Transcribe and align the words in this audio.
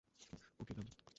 ওকে- 0.59 0.73
গাম? 0.77 0.87